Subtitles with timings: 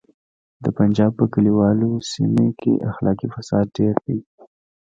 [0.63, 4.17] د پنجاب په کلیوالو سیمو کې اخلاقي فساد ډیر دی